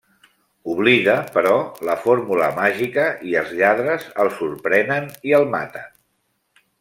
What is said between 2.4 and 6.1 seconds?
màgica i els lladres el sorprenen i el maten.